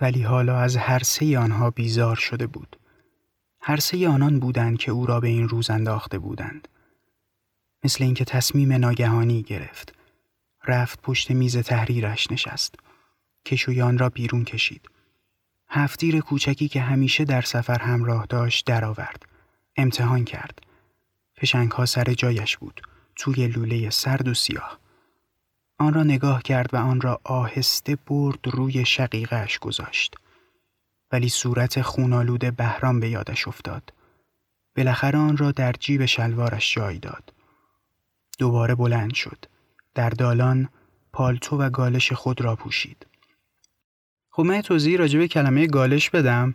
[0.00, 2.76] ولی حالا از هر سه آنها بیزار شده بود.
[3.60, 6.68] هر سه آنان بودند که او را به این روز انداخته بودند.
[7.84, 9.94] مثل اینکه تصمیم ناگهانی گرفت.
[10.66, 12.74] رفت پشت میز تحریرش نشست.
[13.46, 14.90] کشویان را بیرون کشید.
[15.68, 19.26] هفتیر کوچکی که همیشه در سفر همراه داشت درآورد.
[19.76, 20.60] امتحان کرد.
[21.40, 22.80] فشنگ ها سر جایش بود
[23.16, 24.78] توی لوله سرد و سیاه
[25.78, 30.14] آن را نگاه کرد و آن را آهسته برد روی شقیقش گذاشت
[31.12, 33.92] ولی صورت خونالود بهرام به یادش افتاد
[34.76, 37.32] بالاخره آن را در جیب شلوارش جای داد
[38.40, 39.44] دوباره بلند شد.
[39.94, 40.68] در دالان
[41.12, 43.06] پالتو و گالش خود را پوشید.
[44.30, 46.54] خب من توضیح راجع به کلمه گالش بدم.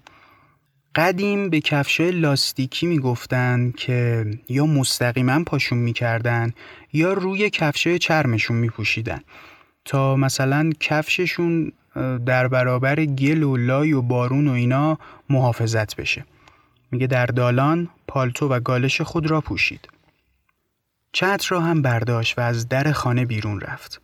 [0.95, 6.53] قدیم به کفش لاستیکی می‌گفتن که یا مستقیما پاشون می‌کردن
[6.93, 9.21] یا روی کفش چرمشون میپوشیدن.
[9.85, 11.71] تا مثلا کفششون
[12.25, 14.97] در برابر گل و لای و بارون و اینا
[15.29, 16.25] محافظت بشه.
[16.91, 19.87] میگه در دالان پالتو و گالش خود را پوشید.
[21.15, 24.01] چتر را هم برداشت و از در خانه بیرون رفت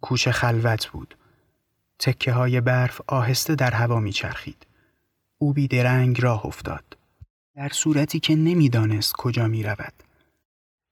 [0.00, 1.16] کوچه خلوت بود
[1.98, 4.66] تکه های برف آهسته در هوا میچرخید
[5.38, 6.96] او بیدرنگ راه افتاد
[7.54, 9.92] در صورتی که نمی‌دانست کجا می رود.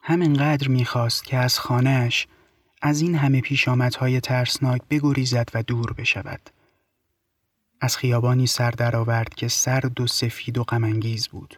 [0.00, 2.26] همینقدر می‌خواست که از خانهش
[2.82, 6.50] از این همه پیشامدهای ترسناک بگریزد و دور بشود.
[7.80, 11.56] از خیابانی سر درآورد که سرد و سفید و غمانگیز بود.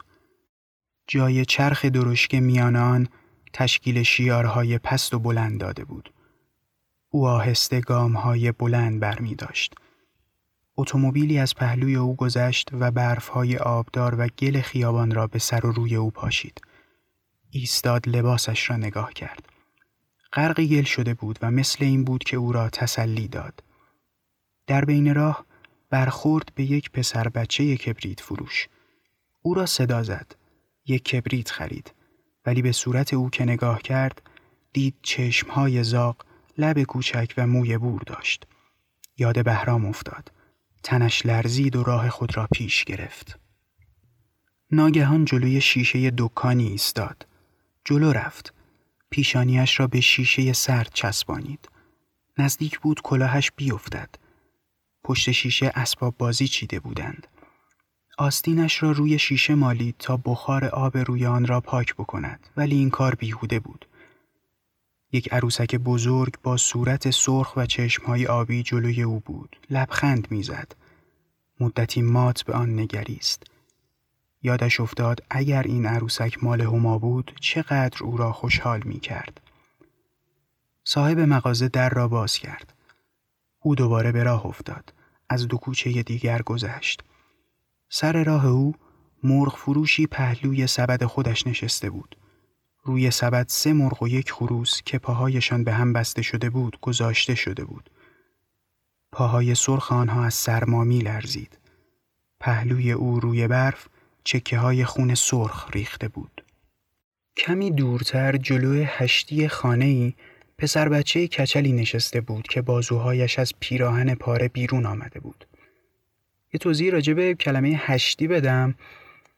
[1.07, 3.09] جای چرخ درشک میان آن
[3.53, 6.13] تشکیل شیارهای پست و بلند داده بود.
[7.11, 9.75] او آهسته گامهای بلند برمی داشت.
[10.77, 15.73] اتومبیلی از پهلوی او گذشت و برفهای آبدار و گل خیابان را به سر و
[15.73, 16.61] روی او پاشید.
[17.51, 19.49] ایستاد لباسش را نگاه کرد.
[20.33, 23.63] غرق گل شده بود و مثل این بود که او را تسلی داد.
[24.67, 25.45] در بین راه
[25.91, 28.69] برخورد به یک پسر بچه کبریت فروش.
[29.43, 30.35] او را صدا زد.
[30.87, 31.93] یک کبریت خرید.
[32.49, 34.23] ولی به صورت او که نگاه کرد
[34.73, 36.27] دید چشمهای زاق،
[36.59, 38.47] لب کوچک و موی بور داشت.
[39.19, 40.33] یاد بهرام افتاد.
[40.83, 43.39] تنش لرزید و راه خود را پیش گرفت.
[44.71, 47.27] ناگهان جلوی شیشه دکانی ایستاد.
[47.85, 48.55] جلو رفت.
[49.11, 51.69] پیشانیش را به شیشه سرد چسبانید.
[52.39, 54.11] نزدیک بود کلاهش بیفتد.
[55.05, 57.27] پشت شیشه اسباب بازی چیده بودند.
[58.19, 62.91] آستینش را روی شیشه مالید تا بخار آب روی آن را پاک بکند ولی این
[62.91, 63.89] کار بیهوده بود.
[65.13, 69.57] یک عروسک بزرگ با صورت سرخ و چشمهای آبی جلوی او بود.
[69.71, 70.73] لبخند می‌زد.
[71.61, 73.43] مدتی مات به آن نگریست.
[74.43, 79.41] یادش افتاد اگر این عروسک مال هما بود چقدر او را خوشحال می کرد.
[80.85, 82.73] صاحب مغازه در را باز کرد.
[83.61, 84.93] او دوباره به راه افتاد.
[85.29, 87.03] از دو کوچه دیگر گذشت.
[87.89, 88.75] سر راه او
[89.23, 92.17] مرغ فروشی پهلوی سبد خودش نشسته بود.
[92.85, 97.35] روی سبد سه مرغ و یک خروس که پاهایشان به هم بسته شده بود گذاشته
[97.35, 97.91] شده بود.
[99.13, 101.59] پاهای سرخ آنها از سرما می لرزید.
[102.41, 103.89] پهلوی او روی برف
[104.25, 106.45] چکه های خون سرخ ریخته بود.
[107.37, 110.15] کمی دورتر جلوی هشتی خانه ای
[110.59, 115.47] پسر بچه کچلی نشسته بود که بازوهایش از پیراهن پاره بیرون آمده بود.
[116.53, 118.75] یه توضیح راجع به کلمه هشتی بدم.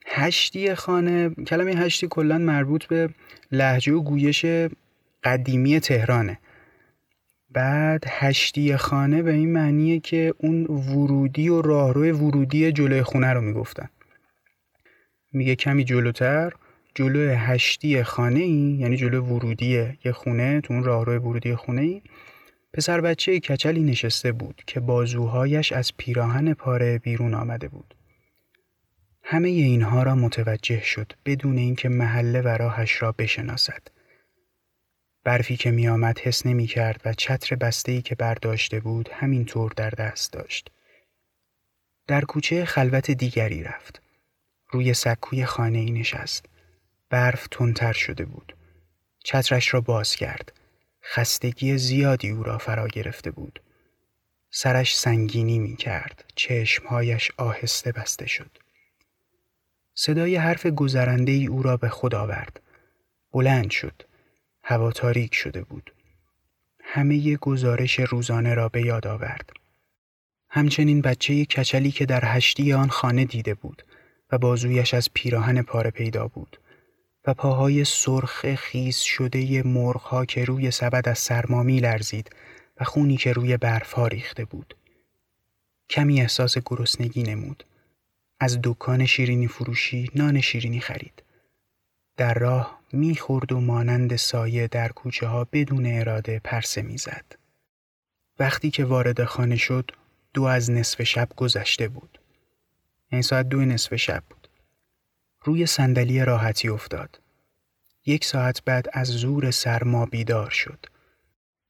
[0.07, 3.09] هشتی خانه کلمه هشتی کلا مربوط به
[3.53, 4.47] لحجه و گویش
[5.25, 6.39] قدیمی تهرانه.
[7.51, 13.41] بعد هشتی خانه به این معنیه که اون ورودی و راهرو ورودی جلوی خونه رو
[13.41, 13.89] می‌گفتن.
[15.33, 16.53] میگه کمی جلوتر
[16.95, 22.03] جلو هشتی خانه ای یعنی جلو ورودی یه خونه تو اون راهرو ورودی خونه ای
[22.73, 27.95] پسر بچه کچلی نشسته بود که بازوهایش از پیراهن پاره بیرون آمده بود.
[29.23, 33.83] همه اینها را متوجه شد بدون اینکه محله و راهش را بشناسد.
[35.25, 40.33] برفی که میآمد حس نمی کرد و چتر بسته که برداشته بود همینطور در دست
[40.33, 40.71] داشت.
[42.07, 44.03] در کوچه خلوت دیگری رفت.
[44.71, 46.47] روی سکوی خانه ای نشست.
[47.11, 48.57] برف تندتر شده بود.
[49.25, 50.60] چترش را باز کرد.
[51.13, 53.63] خستگی زیادی او را فرا گرفته بود.
[54.51, 56.25] سرش سنگینی می کرد.
[56.35, 58.59] چشمهایش آهسته بسته شد.
[59.95, 62.61] صدای حرف گذرنده ای او را به خود آورد.
[63.33, 64.03] بلند شد.
[64.63, 65.95] هوا تاریک شده بود.
[66.81, 69.51] همه گزارش روزانه را به یاد آورد.
[70.49, 73.83] همچنین بچه کچلی که در هشتی آن خانه دیده بود
[74.33, 76.60] و بازویش از پیراهن پاره پیدا بود
[77.27, 82.31] و پاهای سرخ خیز شده مرغها که روی سبد از سرما لرزید
[82.81, 84.77] و خونی که روی برفها ریخته بود.
[85.91, 87.65] کمی احساس گرسنگی نمود.
[88.41, 91.23] از دکان شیرینی فروشی نان شیرینی خرید.
[92.17, 97.25] در راه می‌خورد و مانند سایه در کوچه ها بدون اراده پرسه می‌زد.
[98.39, 99.91] وقتی که وارد خانه شد
[100.35, 102.21] دو از نصف شب گذشته بود.
[103.13, 104.40] این ساعت دو نصف شب بود.
[105.45, 107.21] روی صندلی راحتی افتاد.
[108.07, 110.87] یک ساعت بعد از زور سرما بیدار شد.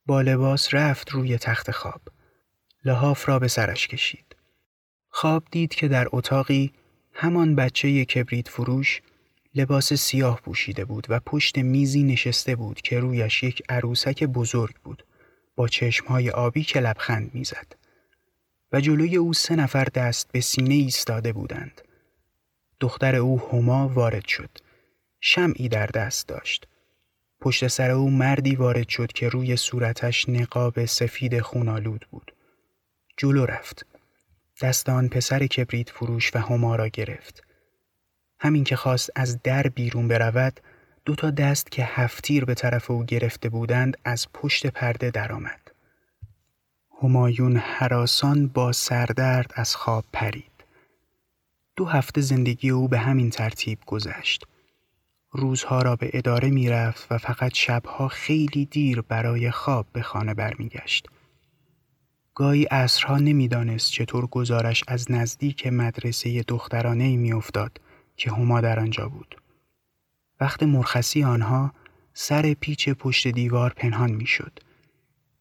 [0.06, 2.02] با لباس رفت روی تخت خواب.
[2.84, 4.36] لحاف را به سرش کشید.
[5.08, 6.72] خواب دید که در اتاقی
[7.12, 9.02] همان بچه کبریت فروش
[9.54, 15.04] لباس سیاه پوشیده بود و پشت میزی نشسته بود که رویش یک عروسک بزرگ بود
[15.56, 17.76] با چشمهای آبی که لبخند می‌زد
[18.72, 21.80] و جلوی او سه نفر دست به سینه ایستاده بودند.
[22.80, 24.50] دختر او هما وارد شد.
[25.20, 26.66] شمعی در دست داشت.
[27.40, 32.32] پشت سر او مردی وارد شد که روی صورتش نقاب سفید خونالود بود.
[33.16, 33.86] جلو رفت.
[34.62, 37.42] دست آن پسر کبریت فروش و هما را گرفت.
[38.40, 40.60] همین که خواست از در بیرون برود،
[41.04, 45.70] دو تا دست که هفتیر به طرف او گرفته بودند از پشت پرده درآمد.
[47.02, 50.49] همایون حراسان با سردرد از خواب پرید.
[51.80, 54.44] دو هفته زندگی او به همین ترتیب گذشت.
[55.32, 60.34] روزها را به اداره می رفت و فقط شبها خیلی دیر برای خواب به خانه
[60.34, 61.06] برمیگشت.
[62.34, 67.80] گاهی عصرها نمی‌دانست چطور گزارش از نزدیک مدرسه دخترانه ای میافتاد
[68.16, 69.40] که هما در آنجا بود.
[70.40, 71.72] وقت مرخصی آنها
[72.14, 74.58] سر پیچ پشت دیوار پنهان می‌شد.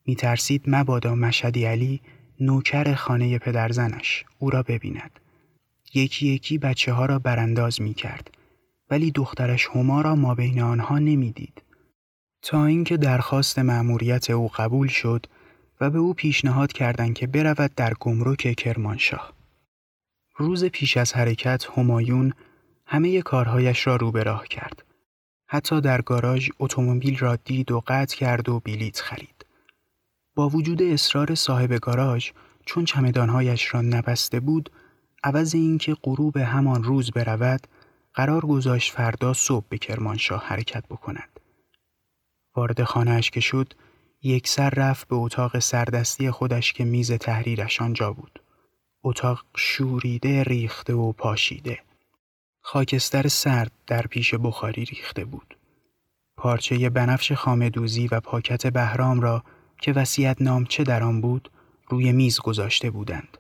[0.05, 2.01] می ترسید مبادا مشهدی علی
[2.39, 5.19] نوکر خانه پدرزنش او را ببیند.
[5.93, 8.31] یکی یکی بچه ها را برانداز می کرد
[8.89, 11.61] ولی دخترش هما را ما بین آنها نمی‌دید.
[12.41, 15.25] تا اینکه درخواست مأموریت او قبول شد
[15.81, 19.33] و به او پیشنهاد کردند که برود در گمرک کرمانشاه.
[20.37, 22.33] روز پیش از حرکت همایون
[22.85, 24.83] همه کارهایش را رو به راه کرد.
[25.47, 29.45] حتی در گاراژ اتومبیل را دید و قطع کرد و بلیط خرید.
[30.35, 32.31] با وجود اصرار صاحب گاراژ
[32.65, 34.71] چون چمدانهایش را نبسته بود
[35.23, 37.67] عوض اینکه غروب همان روز برود
[38.13, 41.39] قرار گذاشت فردا صبح به کرمانشاه حرکت بکند.
[42.55, 43.73] وارد خانهاش که شد
[44.21, 48.39] یک سر رفت به اتاق سردستی خودش که میز تحریرش آنجا بود.
[49.03, 51.79] اتاق شوریده ریخته و پاشیده.
[52.61, 55.57] خاکستر سرد در پیش بخاری ریخته بود.
[56.37, 59.43] پارچه بنفش خامدوزی و پاکت بهرام را
[59.81, 61.51] که وسیعت نامچه در آن بود
[61.89, 63.37] روی میز گذاشته بودند.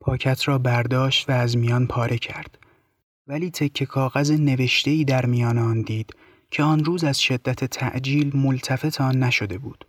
[0.00, 2.58] پاکت را برداشت و از میان پاره کرد.
[3.26, 6.14] ولی تکه کاغذ نوشته در میان آن دید
[6.50, 9.84] که آن روز از شدت تعجیل ملتفت آن نشده بود.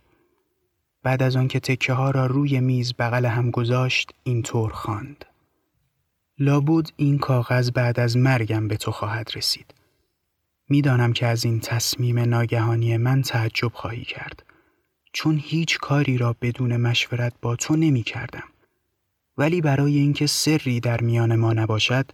[1.02, 5.24] بعد از آنکه تکه ها را روی میز بغل هم گذاشت اینطور خواند.
[6.38, 9.74] لابد این کاغذ بعد از مرگم به تو خواهد رسید.
[10.68, 14.42] می‌دانم که از این تصمیم ناگهانی من تعجب خواهی کرد.
[15.12, 18.51] چون هیچ کاری را بدون مشورت با تو نمی کردم.
[19.38, 22.10] ولی برای اینکه سری در میان ما نباشد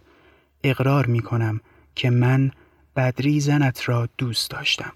[0.63, 1.61] اقرار می کنم
[1.95, 2.51] که من
[2.95, 4.93] بدری زنت را دوست داشتم.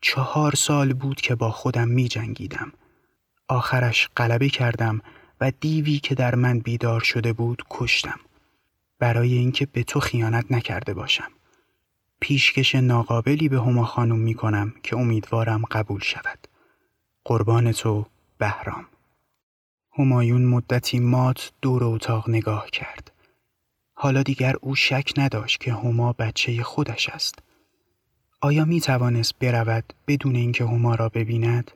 [0.00, 2.72] چهار سال بود که با خودم می جنگیدم.
[3.48, 5.00] آخرش غلبه کردم
[5.40, 8.20] و دیوی که در من بیدار شده بود کشتم.
[8.98, 11.30] برای اینکه به تو خیانت نکرده باشم.
[12.20, 16.48] پیشکش ناقابلی به هما خانم می کنم که امیدوارم قبول شود.
[17.24, 18.06] قربان تو
[18.38, 18.86] بهرام.
[19.98, 23.10] همایون مدتی مات دور اتاق نگاه کرد.
[23.94, 27.34] حالا دیگر او شک نداشت که هما بچه خودش است.
[28.40, 31.70] آیا می توانست برود بدون اینکه هما را ببیند؟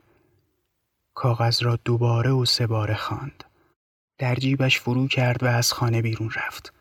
[1.13, 3.43] کاغذ را دوباره و سه باره خواند.
[4.17, 6.73] در جیبش فرو کرد و از خانه بیرون رفت.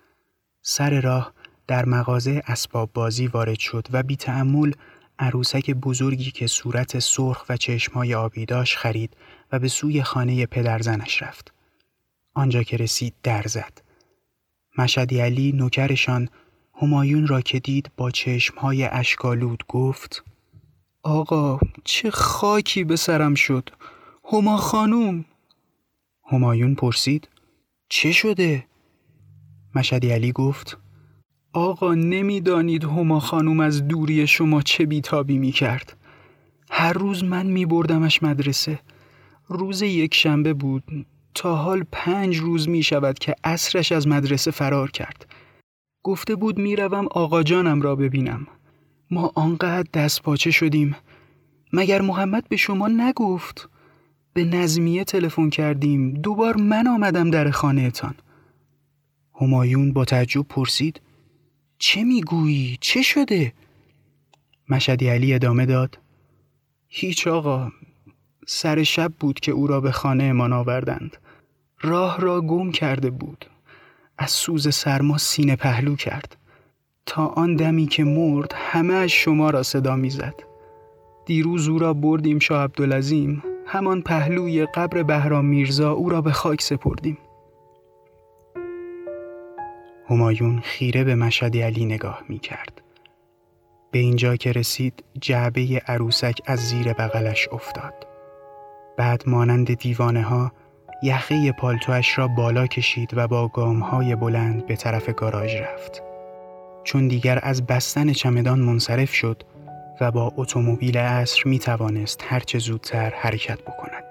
[0.63, 1.33] سر راه
[1.67, 4.73] در مغازه اسباب بازی وارد شد و بی تعمل
[5.19, 9.17] عروسک بزرگی که صورت سرخ و چشمای آبی داشت خرید
[9.53, 11.53] و به سوی خانه پدرزنش رفت.
[12.35, 13.83] آنجا که رسید در زد.
[14.79, 16.29] مشدی علی نوکرشان
[16.83, 20.25] همایون را که دید با چشمهای اشکالود گفت
[21.03, 23.71] آقا چه خاکی به سرم شد
[24.33, 25.25] هما خانوم
[26.31, 27.29] همایون پرسید
[27.89, 28.65] چه شده؟
[29.75, 30.79] مشدی علی گفت
[31.53, 35.97] آقا نمی‌دانید هما خانوم از دوری شما چه بیتابی می کرد
[36.71, 38.79] هر روز من می بردمش مدرسه
[39.49, 44.91] روز یک شنبه بود تا حال پنج روز می شود که اصرش از مدرسه فرار
[44.91, 45.27] کرد.
[46.03, 48.47] گفته بود می‌روم آقا جانم را ببینم.
[49.11, 50.97] ما آنقدر دست پاچه شدیم.
[51.73, 53.69] مگر محمد به شما نگفت؟
[54.33, 56.15] به نظمیه تلفن کردیم.
[56.15, 58.15] دوبار من آمدم در خانهتان.
[59.41, 61.01] همایون با تعجب پرسید
[61.79, 63.53] چه می‌گویی؟ چه شده؟
[64.69, 65.99] مشدی علی ادامه داد
[66.89, 67.73] هیچ آقا
[68.51, 71.17] سر شب بود که او را به خانه من آوردند.
[71.81, 73.47] راه را گم کرده بود.
[74.19, 76.37] از سوز سرما سینه پهلو کرد.
[77.07, 80.35] تا آن دمی که مرد همه از شما را صدا می‌زد.
[81.27, 83.43] دیروز او را بردیم شاه عبدالعظیم.
[83.67, 87.19] همان پهلوی قبر بهرام میرزا او را به خاک سپردیم.
[90.09, 92.83] همایون خیره به مشهد علی نگاه می کرد.
[93.91, 98.09] به اینجا که رسید جعبه عروسک از زیر بغلش افتاد.
[98.99, 100.53] بعد مانند دیوانه ها
[101.03, 103.49] یخه پالتوش را بالا کشید و با
[103.83, 106.03] های بلند به طرف گاراژ رفت.
[106.85, 109.43] چون دیگر از بستن چمدان منصرف شد
[110.01, 114.08] و با اتومبیل اصر می توانست هرچه زودتر حرکت بکند.